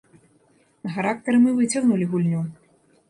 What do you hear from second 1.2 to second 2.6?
мы выцягнулі гульню.